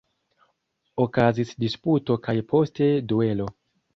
[1.05, 3.49] Okazis disputo kaj poste duelo.